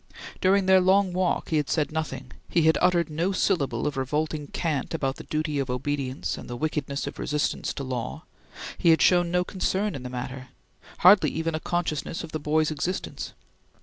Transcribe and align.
During 0.41 0.65
their 0.65 0.81
long 0.81 1.13
walk 1.13 1.49
he 1.49 1.57
had 1.57 1.69
said 1.69 1.91
nothing; 1.91 2.31
he 2.49 2.63
had 2.63 2.75
uttered 2.81 3.07
no 3.11 3.31
syllable 3.31 3.85
of 3.85 3.97
revolting 3.97 4.47
cant 4.47 4.95
about 4.95 5.17
the 5.17 5.25
duty 5.25 5.59
of 5.59 5.69
obedience 5.69 6.39
and 6.39 6.49
the 6.49 6.55
wickedness 6.55 7.05
of 7.05 7.19
resistance 7.19 7.71
to 7.75 7.83
law; 7.83 8.23
he 8.79 8.89
had 8.89 9.03
shown 9.03 9.29
no 9.29 9.43
concern 9.43 9.93
in 9.93 10.01
the 10.01 10.09
matter; 10.09 10.47
hardly 11.01 11.29
even 11.29 11.53
a 11.53 11.59
consciousness 11.59 12.23
of 12.23 12.31
the 12.31 12.39
boy's 12.39 12.71
existence. 12.71 13.33